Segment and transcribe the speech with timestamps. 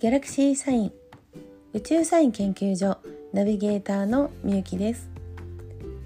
[0.00, 0.92] ギャラクシーサイン。
[1.74, 2.96] 宇宙サイン研究所。
[3.34, 5.10] ナビゲーターのみゆきです。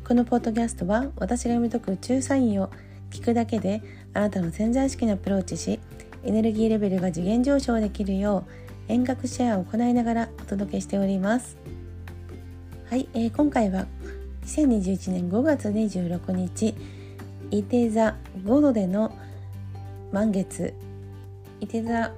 [0.04, 2.70] このポッドキャストは私が読み解く宇宙サインを
[3.12, 5.78] 聞くだけであなたの潜在意識にアプローチし
[6.24, 8.44] エネルギーレベルが次元上昇できるよ
[8.88, 11.56] う遠隔シェアを行いながらお届けしております。
[12.90, 13.86] はい、えー、今回は
[14.46, 16.74] 2021年5月26日
[17.52, 19.16] 伊手座5度での
[20.10, 20.74] 満月。
[21.60, 22.12] 伊手座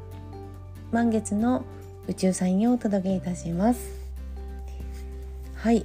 [0.92, 1.64] 満月の
[2.08, 3.80] 宇宙サインをお届けいたします。
[5.54, 5.84] はい、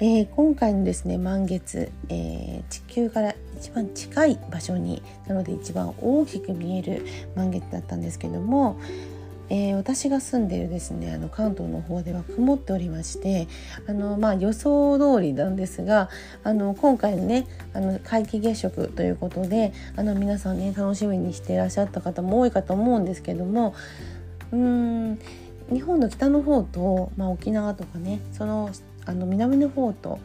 [0.00, 8.78] えー、今回のですね満月、えー、地球から一番近い場所になので一番大きく見える満月だったんですけども
[9.52, 13.48] えー、私が住んでいるですねあの関東の方では曇っておりまして
[13.86, 16.08] あの、まあ、予想通りなんですが
[16.42, 23.74] あの今回のねあの皆既月食ということであの皆さんね楽しみにしていらっしゃった方も多いかと思うんですけども
[24.52, 25.18] うん。
[25.72, 28.70] 日本の北の方と、まあ、沖縄とかねその
[29.06, 30.18] あの南の方と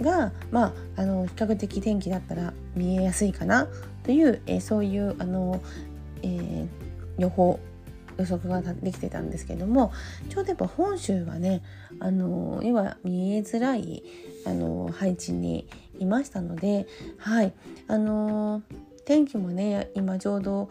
[0.00, 3.68] が、まあ、あの比較的天気だったら見えやすいかな
[4.04, 5.60] という、えー、そういうあの、
[6.22, 6.68] えー、
[7.18, 7.58] 予報
[8.18, 9.92] 予測ができてたんですけども
[10.28, 11.62] ちょうどやっぱ本州はね
[11.98, 14.02] あの要は見えづらい
[14.44, 15.66] あの配置に
[15.98, 16.86] いましたので
[17.18, 17.52] はい。
[17.88, 18.62] あの
[19.04, 20.68] 天気もね今ちょうど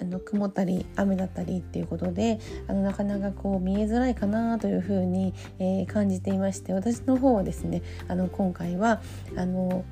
[0.00, 9.00] あの曇ったり雨だったりっていうことであのなかなかこう見えづらいかなというふうに、えー、感じていまして私の方はですねあの今回は
[9.36, 9.84] あの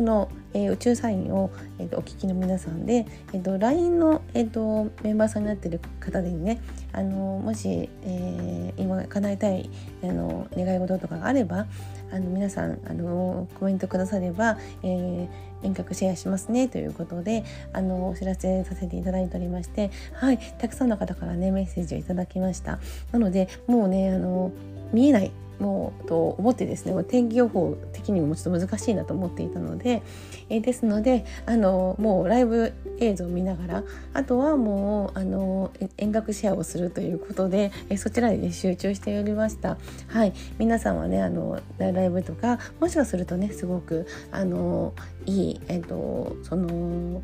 [0.00, 6.62] この、えー、宇宙サインを、えーと、お聞きの皆さんで、えーと、LINE の、えーと、メンバーさんになってる方でね
[6.94, 9.68] あのもし、えー、今叶えたい
[10.02, 11.66] あの願い事とかがあれば
[12.10, 15.28] あの皆さんあのコメントくだされば、えー、
[15.62, 22.78] 遠隔シェアしますねということであのお知らせさせていただいておりましてはいたくさんの方からねメッセージをいただきました。
[23.12, 24.50] なのでもうねあの
[24.94, 30.02] 見えないもうと思ってですね天気予報的にもちょっと難しいなと思っていたので、
[30.48, 33.84] え、ですのであのもうライブ映像を見ながら
[34.14, 39.76] あとはもうあの遠隔シェアをするということで、え、そちらに、ね、集中しておりました。
[40.08, 44.94] はい皆さんはねあのライブとかもしかするとねすごくあの
[45.26, 47.22] いい、えーとその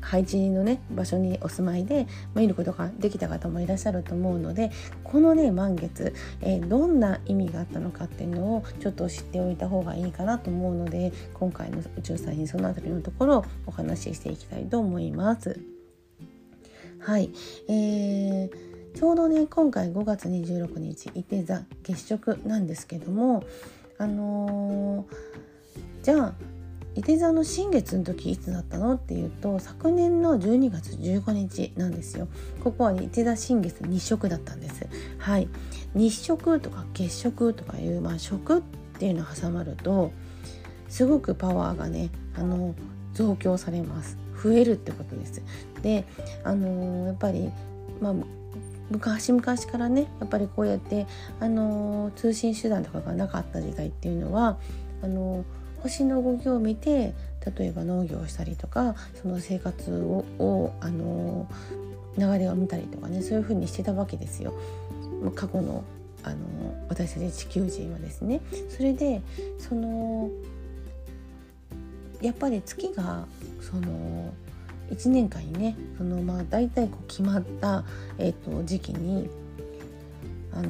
[0.00, 4.70] 配置のね場所にお住まいで見ることができた方もいらっしゃると思うので
[5.04, 15.60] このね満月、えー、どんな意味があったのかっていうのをちょっと知っておいた方がいいかなと思うので今回の宇宙サインその辺りのところをお話ししていきたいと思います。
[17.00, 17.30] はい、
[17.68, 23.44] えーちょうどね今回5月26日いて座月食なんですけども
[23.96, 26.34] あのー、じゃあ
[26.94, 28.94] 伊手座の新月の時いつだったの？
[28.94, 32.28] っていうと昨年の12月15日なんですよ。
[32.62, 34.86] ここは伊手座新月日食だったんです。
[35.18, 35.48] はい。
[35.94, 38.62] 日食とか月食とかいう、まあ、食っ
[38.98, 40.12] ていうのを挟まると
[40.88, 42.74] すごくパワーがねあの
[43.14, 44.18] 増強されます。
[44.42, 45.42] 増えるってことです。
[45.82, 46.04] で
[46.44, 47.50] あのー、やっぱり
[48.00, 48.14] まあ
[48.90, 51.06] 昔々からねやっぱりこうやって、
[51.40, 54.58] あのー、通信手段とかがなかった時代っていうのは
[55.02, 57.14] あのー星の動きを見て
[57.56, 61.46] 例えば農業をしたりとかその生活ををあの
[62.16, 64.52] 流れを見たりとかねそういう風にしてたわけですよ。
[65.34, 65.84] 過去の
[66.24, 66.36] あの
[66.88, 68.40] 私たち地球人はですね
[68.76, 69.22] それで
[69.58, 70.28] その
[72.20, 73.26] やっぱり月が
[73.60, 74.32] その
[74.90, 77.84] 1年間にねそのまあ大体こう決まった、
[78.18, 79.30] えーと時期に
[80.52, 80.68] あの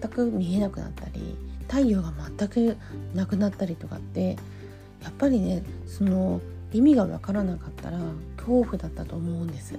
[0.00, 1.36] 全く見えなくなったり
[1.70, 2.76] 太陽が全く
[3.14, 4.36] なくなったりとかって
[5.02, 6.40] やっぱりねその
[6.72, 7.98] 意味が分からなかったら
[8.36, 9.78] 恐怖だったと思うんです。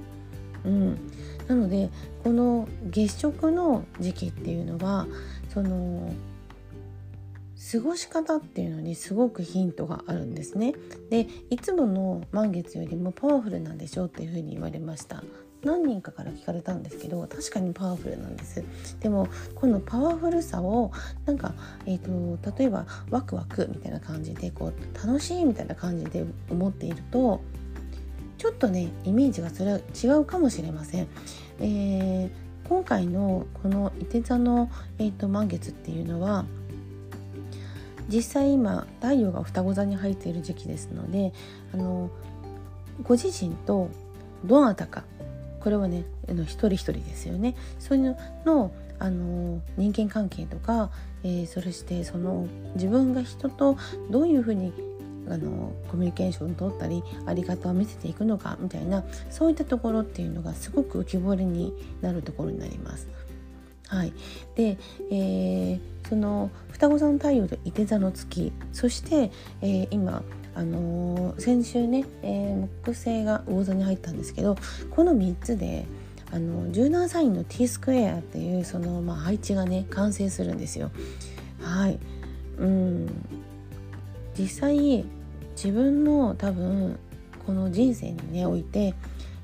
[0.64, 1.12] うん、
[1.48, 1.90] なので
[2.24, 5.08] この月食の時期っていうのは
[5.54, 6.14] その
[7.72, 10.74] 過ごし方っていうのにすごくヒントがあるんですね。
[11.10, 15.24] でいつもの満月よりもパワフルなんでしょうっていうふうに言われました。
[15.64, 18.64] 何人かから聞かれたんですけど確かにパワフルなんです
[19.00, 20.92] でもこのパワフルさを
[21.26, 21.54] なんか、
[21.86, 27.42] えーと、例えばワクワクみたいな感じでこう楽しいみたいな感じで思っていると
[28.38, 31.08] ちょっとねイメージがそれは違うかもしれません。
[31.60, 36.46] えー、今回のこの伊手座の、えーと、満月っていうのは
[38.10, 41.34] 実際今太陽が双子座に入っている時期ですので
[41.72, 42.10] あの
[43.04, 43.90] ご自身と
[44.44, 45.04] どなたか
[45.62, 50.92] これはねあの一人一人ですよねそういうのあの人間関係とか、
[51.24, 53.78] えー、それしてその自分が人と
[54.12, 54.74] どういうふうに
[55.28, 63.08] あのコミュニケーションを取ったりあり方を見せていくのかみたいなそういったところっていうのがすごく浮き彫りになるところになります。
[63.88, 64.14] はい、
[64.56, 64.78] で、
[65.12, 69.32] えー、その双子座の太陽と伊手座の月そして、
[69.62, 74.58] えー、今あのー、先週ね、えー、木星が魚座に入ったんですけど
[74.90, 75.86] この3つで
[76.32, 80.92] あの17サインの T スクエアっていうその、まあ、配置がね完成するんですよ。
[81.62, 82.00] はい
[82.58, 83.08] うん
[84.38, 85.06] 実際
[85.56, 86.98] 自分の多分
[87.46, 88.94] この人生にねおいて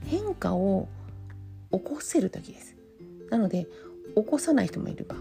[0.05, 0.87] 変化を
[1.71, 2.75] 起こせる時です。
[3.29, 3.67] なので
[4.15, 5.15] 起こさない人もいれば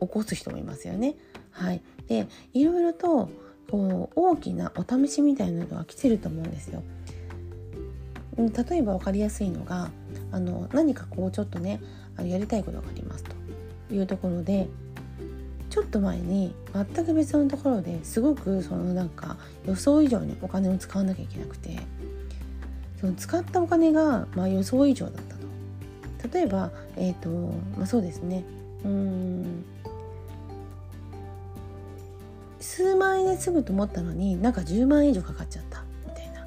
[0.00, 1.16] 起こす人もいますよね。
[1.50, 3.30] はい、でいろいろと
[3.70, 6.82] こう大きなお試しみたいなのが来てると思うんですよ。
[8.38, 9.90] 例えば分かりやすいのが
[10.30, 11.80] あの何かこうちょっとね
[12.16, 13.34] あのやりたいことがありますと
[13.92, 14.68] いうところで
[15.70, 21.78] ちょっと前に全く別のところですごくそのなんか予想以上にお金を使わなきゃいけなくて
[23.00, 25.34] その使ったお金がまあ予想以上だった
[26.28, 27.28] と例えばえ、ー、と
[27.76, 28.44] まあそうですね
[28.84, 29.64] うん
[32.68, 36.46] 数万円で済むと思ったのになんか10万円以上かかっちゃったみたいな。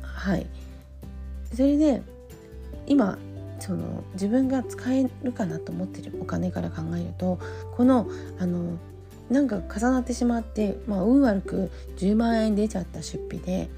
[0.00, 0.46] はい。
[1.52, 2.02] それで
[2.86, 3.18] 今
[3.58, 7.40] その自分が使えるかなと思ってるお金から考えると
[7.76, 8.06] この
[8.38, 8.78] あの
[9.28, 13.68] なんか重なってしまって、まあ、運悪く10万円出ちゃった出費で、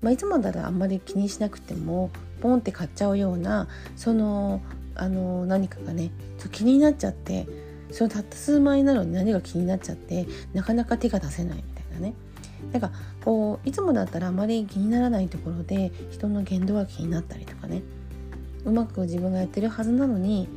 [0.00, 2.10] まあ、いつもだらあんまり気にしなくても
[2.40, 4.62] ポンって買っちゃうようなその
[4.94, 6.12] あの何かがね
[6.50, 7.46] 気になっちゃって
[7.92, 12.14] そのたった数万円なのに何が気になっちゃってなかなか手が出せないみたいなね。
[12.72, 12.90] なんか
[13.24, 17.82] こういつもだったらあまり気にならないところで人の言動が気になったりとかね
[18.64, 20.48] うまく自分がやってるはずなのに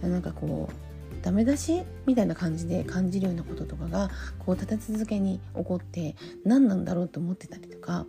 [0.00, 6.14] なんかこうダメ出しみたいな感じで感じるようなこととかがこう立て続けに起こって
[6.44, 8.06] 何なんだろうと思ってたりとか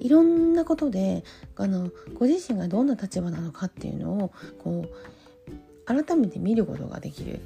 [0.00, 1.24] いろんなことで
[1.56, 7.40] あのご自身がどんな立場なのかっていうのをこう改めて見ることができる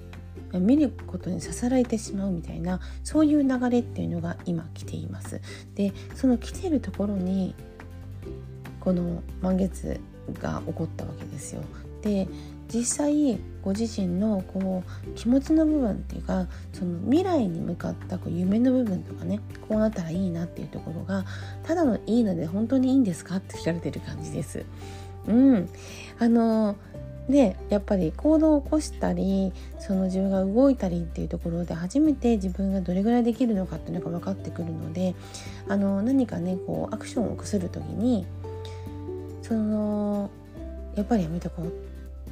[0.54, 5.40] 見ることにささられてしまうみたいなそういう流れっていうのが今来ています。
[5.74, 7.54] でその来てるところに
[8.80, 10.00] この満月
[10.40, 11.62] が起こったわけですよ。
[12.02, 12.28] で
[12.72, 21.24] 実際ご自身のこう気持ちの部分っていうかその未来に向かったこう夢の部分とかねこうなったらいいなっていうところが
[21.64, 24.64] ただのいいので本当にいいんですかって聞かれてる感じです。
[25.26, 25.68] うん、
[26.18, 26.76] あの
[27.28, 35.14] でやっぱり行動を起こしたりその自分が動いたりっていうところで初めて自分がどれぐらいできるのかっていうのが分かってくるので
[35.68, 38.26] あの何かねこうアクションを起こする時に
[39.42, 40.30] その
[40.96, 41.70] やっぱりやめとこうっ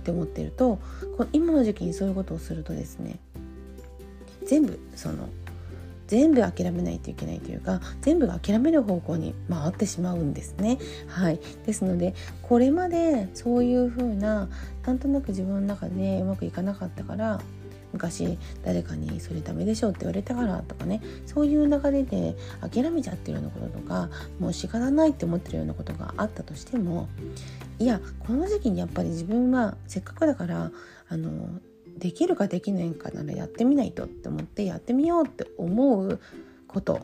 [0.01, 0.79] て思ってると
[1.17, 3.19] この今の時期にそういうことをするとですね
[4.47, 5.29] 全部その
[6.07, 10.79] 全部諦めないといけないというか全部が諦める方向に回ってしまうんですね。
[11.09, 14.49] はい、ですのでこれまでそういう風な
[14.85, 17.41] なんとなく自分の中でうまくいかなかったから
[17.93, 27.09] 昔誰かに「それダメでしょ」って言われたからとかねそういう流れで諦めちゃってるようなこととかもう仕方ないって思ってるようなことがあったとしても
[27.79, 30.71] いやこの時期にやっぱり自分はせっかくだから
[31.09, 31.31] あの
[31.99, 36.21] できるかできないかならやってみないとって思ってやってみようって思う
[36.69, 37.01] こと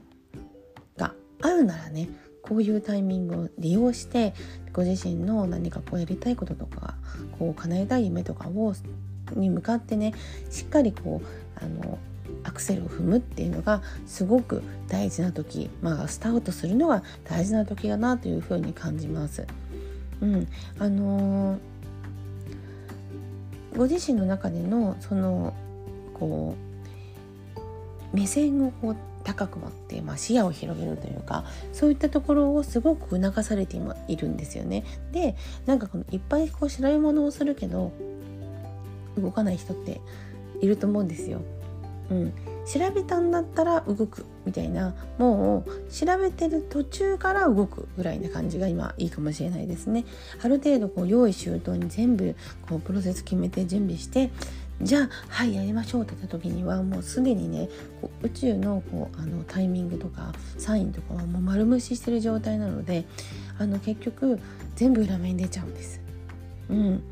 [0.97, 2.09] があるならね
[2.43, 4.35] こういうタイミングを利用して
[4.73, 6.95] ご自身の何かこうやりたいこととか
[7.39, 8.75] こう叶えたい夢とかを
[9.35, 10.13] に向かってね
[10.51, 11.99] しっかりこうあの
[12.45, 19.47] アクセルを踏むっていうのがすごく大事な時まあスタートするのが大事な時だなというふうに感じます。
[20.21, 21.72] うん、あのー
[23.77, 25.55] ご自身の中でのその
[26.15, 26.55] こ
[28.13, 34.85] う目線をこう高く持って、まあ、視野を広げるというかそういったところをすごく促されているんですよね。
[35.13, 35.37] で
[35.67, 37.93] なんかこのいっぱいこう調べ物をするけど
[39.17, 40.01] 動かない人って
[40.61, 41.41] いると思うんですよ。
[42.11, 42.33] うん、
[42.67, 44.95] 調べたんだったら動くみたいな。
[45.19, 50.05] もう調べてる途中から動くぐらいな感じが今いいかもしれないですね。
[50.43, 52.35] ある程度こう用意周到に全部
[52.69, 54.31] こうプロセス決めて準備して
[54.81, 57.69] じゃあはいやりましょうって言った時にはもうすでにね
[58.01, 63.05] こう宇宙のこうあのタイミングとかサインとかはもう丸無視してる状態なので
[63.59, 64.41] あの結局
[64.75, 66.01] 全部裏面に出ちゃうんです。
[66.69, 67.03] うん。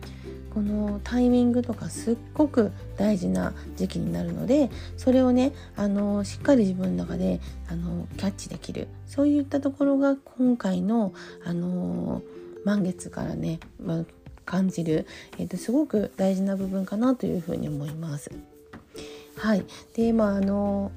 [0.52, 11.12] このタイミングとかすっごく大事な時期になるのでそれをねあのしっかり自分の中であのキャッチできるそういったところが今回の
[11.44, 12.22] あの
[12.64, 14.04] 満月からね、まあ、
[14.44, 15.06] 感じる、
[15.38, 18.30] えーと、すごく大事な部分かなというふうに思います。
[19.36, 19.64] はい
[19.94, 20.92] でまああの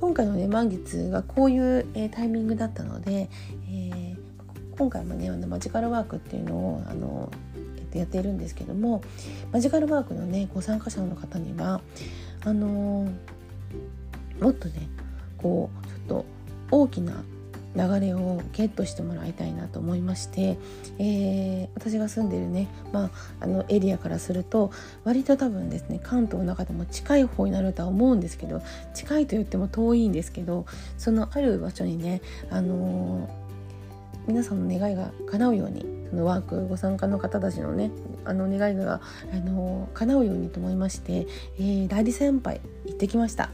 [0.00, 3.28] 今回のね満月がこういう、えー、タイミングだったので、
[3.68, 4.16] えー、
[4.76, 7.30] 今回もねあのマジカルワークっていうのをあの
[7.90, 9.02] でやっているんですけども
[9.52, 11.80] マジカルワークのねご参加者の方には
[12.44, 14.88] あのー、もっとね
[15.38, 16.24] こうちょっと
[16.70, 17.24] 大きな
[17.76, 20.58] 流れをゲットしてもらいたいなと思いまして、
[20.98, 24.72] えー、私が住んでるね、まあ、あのエリアからすると
[25.04, 28.62] 割と多分ですね関東の中でも近い方になるとは思うんですけど
[28.94, 30.66] 近いと言っても遠いんですけど
[30.96, 33.47] そのある場所にね、あのー、
[34.28, 37.90] 皆さんの願いが叶うようにそのワークご参加の方たちのね
[38.24, 39.00] あの願いが、
[39.32, 41.26] あの、叶うようにと思いまして、
[41.58, 43.50] えー、代理先輩行ってきました。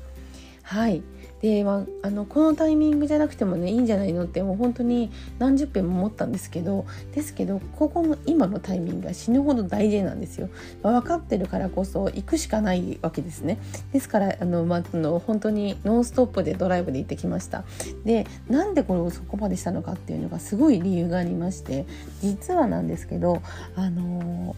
[0.62, 1.02] はい
[1.44, 10.48] で、あ、のこのタイミングじゃなくてもねいいんじゃないのってもう本当に何十遍も思ったんですけどですけどここの今のタイミングは死ぬほど大事なんですよ、
[10.82, 13.58] 分かってるからこそ行くしかないわけですね。
[13.92, 17.64] ですからあの、まあ、の本当にノンストップでドライブで行ってきました。
[18.06, 21.84] でなんでこれをそこまでしたのかっていうのがすごい理由がありまして
[22.22, 23.42] 実はなんですけど
[23.76, 24.56] あの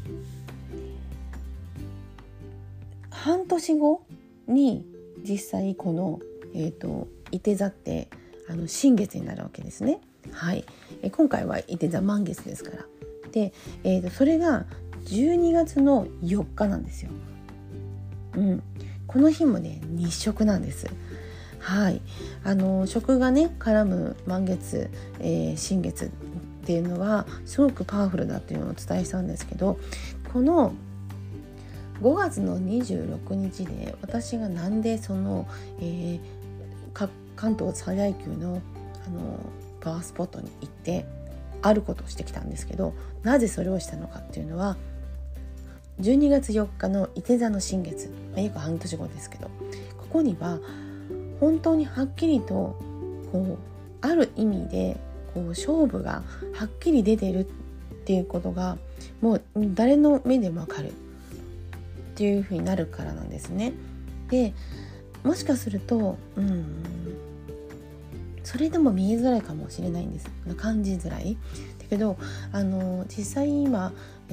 [3.11, 4.03] 半年後
[4.47, 4.87] に
[5.29, 6.21] 実際この
[6.55, 8.09] えーと、いて座って
[8.49, 10.01] あの新月になるわけですね。
[10.33, 10.65] はい、
[11.03, 12.87] え今回はいて座満月ですから。
[13.33, 13.53] で、
[13.85, 14.67] えーと、それが
[15.05, 17.11] 12月の4日なんですよ。
[18.37, 18.63] うん、
[19.07, 20.87] この日もね日食なんです。
[21.59, 22.01] はい、
[22.45, 26.09] あの食がね絡む満月、えー、新月っ
[26.65, 29.79] ていうのはすごくパワフルだっていうのをお伝えしたんですけど
[30.33, 30.75] この
[32.01, 35.49] 5月の26日で私がなんでその、
[35.81, 36.21] えー、
[37.37, 38.61] 関東最大級の
[39.07, 39.39] あの
[39.81, 41.07] パワースポットに行って
[41.63, 44.77] あることをしてきたんですけどなぜそれをしたのかっていうのは
[46.01, 49.49] 12月4日の伊手座の新月、まあ、約半年後ですけど
[49.99, 50.59] ここには
[51.41, 52.77] 本当にはっきりと
[53.33, 53.59] こ
[54.03, 54.97] うある意味で
[55.35, 56.23] こう勝負が
[56.55, 57.45] はっきり出てるっ
[58.05, 58.77] ていうことが
[59.21, 60.93] もう誰の目でもわかるっ
[62.15, 63.73] ていうふうになるからなんですね。
[64.29, 64.55] で
[65.27, 66.65] もしかするとうん
[68.45, 70.31] それでも見えづらいかもしれないんです。
[70.57, 71.37] 感じづらい。
[71.81, 72.17] だけど
[72.53, 73.93] あの実際今、
[74.29, 74.33] え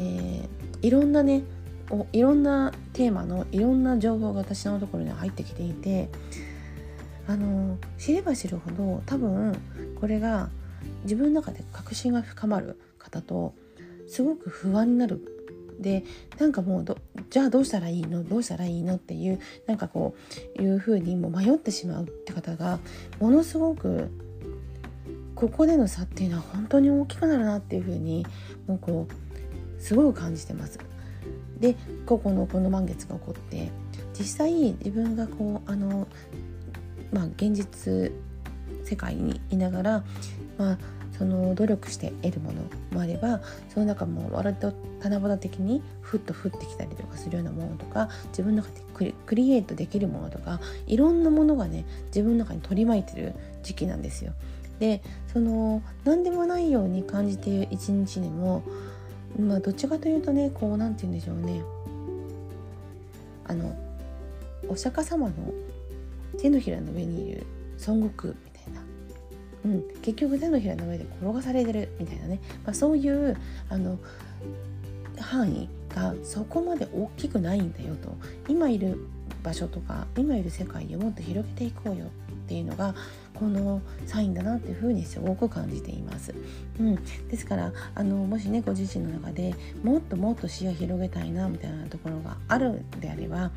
[0.82, 1.42] ー、いろんなね
[1.90, 6.10] おいろんなテーマのいろんな情報が私のところに入ってきていて
[7.28, 9.58] あの知れば知るほど多分
[10.00, 10.50] これが
[11.06, 13.56] 自分の中で確信が深まる方と
[14.08, 15.33] すごく不安になる
[15.84, 16.04] で
[16.40, 16.86] なんかもう
[17.30, 18.24] じゃあどうしたらいいの？
[18.24, 18.96] どうしたらいいの？
[18.96, 20.16] っていうなんかこ
[20.58, 22.80] ういうふうにも迷ってしまうって方が
[23.20, 24.10] ものすごく
[25.36, 28.26] ここでの差っていうのは本当に大きくなるなっていうふうに
[28.66, 30.80] もうこうすごく感じてます。
[31.60, 31.76] で
[32.06, 33.70] ここのこの満月が起こって
[34.18, 36.08] 実際自分がこうあの
[37.12, 38.12] まあ現実
[38.84, 40.04] 世界にいながら
[40.58, 40.78] まあ
[41.18, 43.42] その努力して得るものもあれば
[43.74, 54.34] その中も割と七夕的にふっと降ってきたりとかするようなものとか自分の中でクリエイトできるものとかいろんなものがね自分の中に取り巻いてる時期なんですよ。
[54.80, 55.02] で
[55.32, 58.64] その何でもないように感じている一日でも
[59.40, 61.62] まあどっちかというとねこう何て言うんでしょうね
[63.46, 63.76] あの
[64.68, 65.34] お釈迦様の
[66.40, 67.46] 手のひらの上にいる
[67.88, 68.53] 孫悟空み
[69.66, 73.38] うん、結局手のひらの上で転がされてるみたいなね、まあ、そういう
[73.70, 73.98] あの
[75.20, 78.16] 範囲がそこまで大きくないんだよと。
[78.48, 78.98] 今いる
[79.44, 82.10] 場所とか今いる世界をもっと広げていこうよっ
[82.48, 82.96] ていうのが
[83.34, 86.34] このサインだなっていうふうにすごく感じています。
[86.80, 86.96] うん、
[87.30, 93.52] ですからあのもしねご自身の中でもっともっと視野広げたいなみたいなところがあるんであれば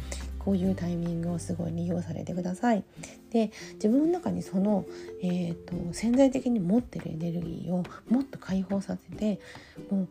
[0.47, 2.85] こういうタイミングをすごい利用されてください。
[3.31, 4.87] で自分の中にその、
[5.21, 9.41] えーと、潜在的に持ってるエネルギーをもっと解放させて
[9.91, 10.09] もう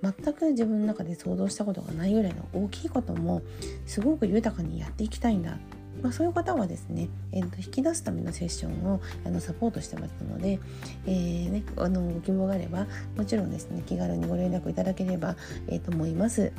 [0.00, 3.42] 全く自分の中で想像したことがないぐらいの大きいことも
[3.84, 5.58] すごく豊かにやっていきたいんだ
[6.02, 10.58] まあ、そういう方はですね、えー、と引き出すためのセッションをあのサポートしてますので、
[11.06, 12.86] えーね、あのご希望があれば
[13.16, 15.36] もちろんですね気軽にご連絡いただければ、
[15.68, 16.52] えー、と思います。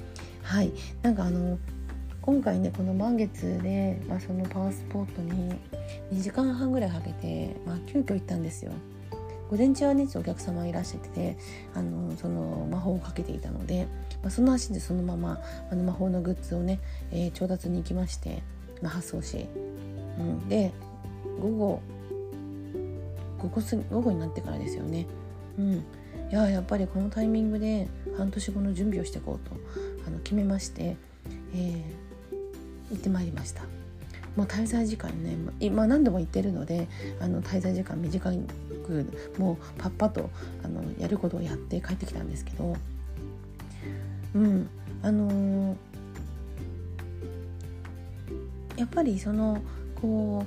[0.44, 1.58] はいなんかあの
[2.24, 5.52] 今回ねこの満月で、まあ、そのパワースポットに
[6.12, 8.72] 2時間半ぐらいかけて、まあ、急遽行ったんですよ。
[9.52, 11.38] 午前中はねお客様いらっしゃってて
[11.76, 13.88] あのその魔法をかけていたので、
[14.24, 16.80] まあ、その足でそのままあの魔法のグッズをね、
[17.12, 18.42] えー、調達に行きまして
[18.84, 19.48] まあ、発送し、
[20.20, 20.72] うん、で
[21.42, 21.82] 午後
[23.40, 25.08] 午後す午後になってからですよね。
[25.58, 25.84] うん、い
[26.32, 27.88] ややっぱりこのタイミングで
[28.18, 29.56] 半年後の準備をしていこうと
[30.08, 30.96] あの決めまして、
[31.54, 32.03] えー、
[32.90, 33.64] 行ってまいりました。
[34.36, 36.88] もう滞在時間ね今何度も言ってるので
[37.20, 39.06] あの滞在時間短く
[39.38, 40.30] もうパッパと
[40.64, 42.76] あのやることをやって帰ってきたんですけど
[44.36, 44.70] うん
[45.04, 45.76] あのー、
[48.78, 49.62] やっぱりその
[50.02, 50.46] こ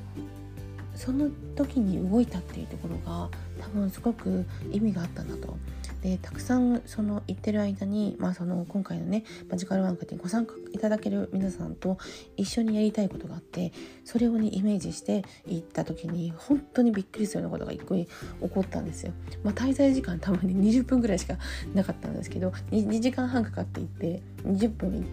[0.95, 3.29] うその時に動いたっていうところが
[3.61, 5.57] 多分すごく意味があったんだと
[6.07, 11.99] でたくさんその行ってる間に、まあ、その今回のねマジカルワンクにご参加いただける皆さんと
[12.37, 13.73] 一緒にやりたいことがあって
[14.05, 18.07] それをねイメージして行った時に本当にびっくりするようなことが一個起
[18.41, 19.13] こったんですよ。
[19.43, 21.39] まあ、滞在時間たまに20分ぐらいしか
[21.75, 25.05] なかったんですけど 2, 2時間半かかって行って20分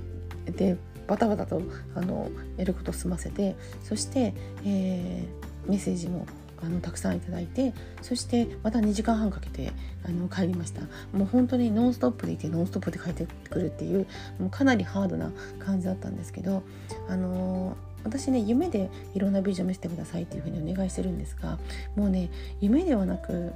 [0.46, 1.60] 行ってバタバタと
[1.96, 6.28] あのやること済ませてそして、えー、メッセージも
[6.64, 9.74] あのたくさんいただいてそしてまた2時間半かけて
[10.06, 10.82] あの帰りました。
[11.16, 14.08] もう本当にノンストップでいてノンストップで帰ってくるっていう
[14.40, 16.64] もうかなりハードな感じだったんですけど
[17.10, 21.58] あの私ね夢でいろんなビジョン見せてくださいっていうふうにお願いしてるんですが
[21.96, 22.30] もうね
[22.60, 23.54] 夢ではなく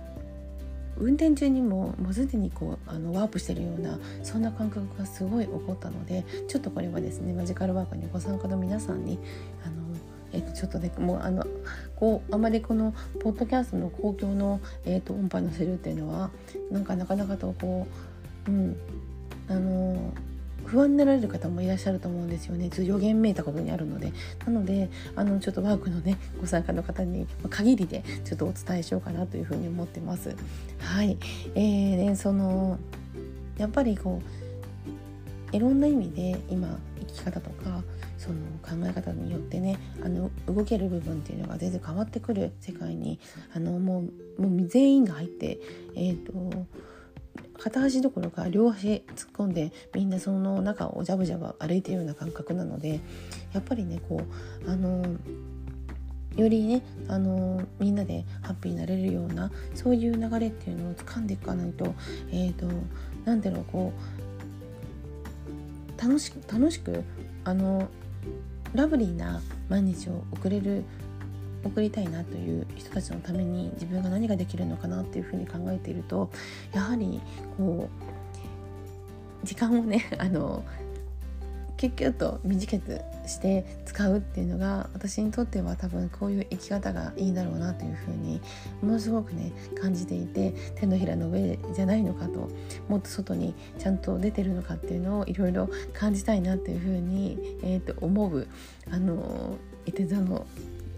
[1.00, 9.20] 運転中にももうすでにこうあのワープしてるようなそんな感覚がすごい起こったのでちょっとこれはですねマジカルワークにご参加の皆さんに
[9.64, 9.87] あの
[10.38, 11.44] えっと、ちょっとねもうあの
[11.96, 16.30] こうあまりこのポッドキャストの公共の、えっと、音波のせるっていうのは
[16.72, 17.88] なんかなかなかとこ
[18.48, 18.78] ううん
[19.50, 20.14] あの
[20.66, 22.70] 不安になられる方もいらっしゃると思うんですよね。
[22.70, 24.12] ちょっと予言めいたことにあるので。
[24.46, 30.36] なので、あの、ちょっとワークのね、ご参加の方に限りでちょっとお伝えしようかなというふうに思ってます。
[30.80, 31.18] はい。
[31.56, 32.80] えー、ね、その、
[33.58, 34.22] やっぱりこ
[35.54, 37.82] う、いろんな意味で今、生き方とか、
[38.28, 43.20] その考え方によってねあの動ける部分っていうのが全然変わってくる世界に
[43.54, 44.04] あのも
[44.38, 45.60] うもう全員が入って
[45.96, 46.66] えっ、ー、と
[47.58, 53.00] 片足どころか両足突っ込んでみんなその中をジャブジャブ歩いてるような感覚なので
[53.54, 54.22] やっぱりねこ
[54.66, 55.04] うあの
[56.36, 61.96] よりねあのみんなでハッピーになれるようなそういう流れっていうのを掴んでいかないと
[62.32, 62.68] えっ、ー、と
[63.26, 63.92] 何だろうこ
[65.98, 67.04] う楽しく楽しく
[67.44, 67.90] あの
[68.74, 70.84] ラブリーな毎日を送れる
[71.64, 76.30] 送りたいなという人たちのために自分が何ができるのかなっていうふうに考えていると
[76.74, 77.22] やはり
[77.58, 77.90] こ
[79.44, 80.64] う時間をねあの
[81.78, 88.42] キュッキュッと短くして使うっていうのが私にとっては多分こういう生き方がいいだろうなというふうに
[88.82, 92.50] ものすごくね感じていて手のひらの上じゃないのかと
[92.90, 98.48] もっと外にちゃんと出てるのかっていうのをいろいろ感じたいなっていうふうに、えー、と思う
[98.92, 100.46] あのいて座の、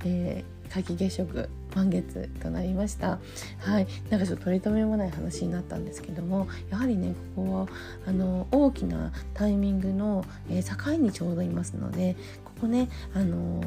[0.05, 3.19] えー皆既月食満月となりました。
[3.59, 3.87] はい。
[4.09, 7.67] なんかちょっと取り留めもない話になったんですけどもやはりねここは
[8.07, 13.63] あの大きなタイミングの、えー、境にちょうどいますのでここねあの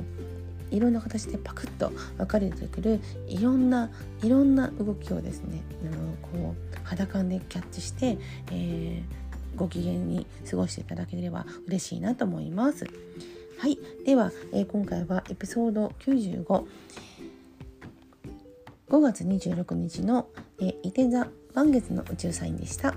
[0.70, 3.90] いろんな形でパクッと分かれてくるいろんな
[4.22, 5.62] いろんな動きをですね
[5.92, 8.18] あのこう肌感でキャッチして、
[8.50, 12.86] えー、ご機嫌に過ごしていただければ嬉しいなと思います。
[13.58, 16.64] はい、では、えー、今回はエピソード95
[18.92, 20.28] 5月26日の、
[20.60, 22.94] えー、伊手座満月の宇宙サインでした。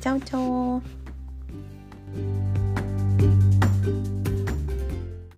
[0.00, 0.80] チャオチャオ